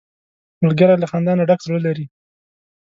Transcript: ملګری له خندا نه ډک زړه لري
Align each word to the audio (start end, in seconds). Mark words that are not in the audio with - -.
ملګری 0.63 0.95
له 0.99 1.07
خندا 1.11 1.33
نه 1.39 1.43
ډک 1.49 1.59
زړه 1.67 1.79
لري 1.87 2.05